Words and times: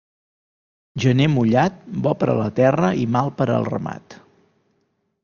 Gener 1.03 1.27
mullat, 1.33 1.77
bo 2.07 2.13
per 2.23 2.29
a 2.33 2.37
la 2.39 2.49
terra 2.61 2.89
i 3.03 3.05
mal 3.17 3.29
per 3.43 3.47
al 3.59 3.69
ramat. 3.75 4.17